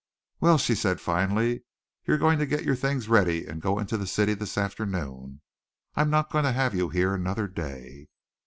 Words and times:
"Well," 0.39 0.57
she 0.57 0.73
said, 0.73 0.99
finally, 0.99 1.61
"you're 2.05 2.17
going 2.17 2.39
to 2.39 2.47
get 2.47 2.63
your 2.63 2.73
things 2.75 3.07
ready 3.07 3.45
and 3.45 3.61
go 3.61 3.77
into 3.77 3.97
the 3.99 4.07
city 4.07 4.33
this 4.33 4.57
afternoon. 4.57 5.41
I'm 5.95 6.09
not 6.09 6.31
going 6.31 6.45
to 6.45 6.53
have 6.53 6.73
you 6.73 6.89
here 6.89 7.13
another 7.13 7.47
day." 7.47 8.07